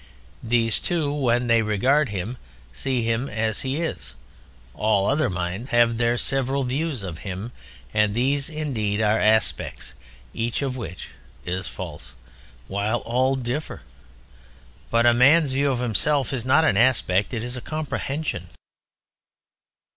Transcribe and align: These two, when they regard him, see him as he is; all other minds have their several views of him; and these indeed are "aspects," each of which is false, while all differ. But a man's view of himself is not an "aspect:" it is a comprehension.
These 0.41 0.79
two, 0.79 1.13
when 1.13 1.45
they 1.45 1.61
regard 1.61 2.09
him, 2.09 2.37
see 2.73 3.03
him 3.03 3.29
as 3.29 3.61
he 3.61 3.79
is; 3.79 4.15
all 4.73 5.05
other 5.07 5.29
minds 5.29 5.69
have 5.69 5.99
their 5.99 6.17
several 6.17 6.63
views 6.63 7.03
of 7.03 7.19
him; 7.19 7.51
and 7.93 8.15
these 8.15 8.49
indeed 8.49 8.99
are 8.99 9.19
"aspects," 9.19 9.93
each 10.33 10.63
of 10.63 10.75
which 10.75 11.09
is 11.45 11.67
false, 11.67 12.15
while 12.67 13.01
all 13.01 13.35
differ. 13.35 13.83
But 14.89 15.05
a 15.05 15.13
man's 15.13 15.51
view 15.51 15.69
of 15.69 15.77
himself 15.77 16.33
is 16.33 16.45
not 16.45 16.65
an 16.65 16.77
"aspect:" 16.77 17.31
it 17.31 17.43
is 17.43 17.55
a 17.55 17.61
comprehension. 17.61 18.47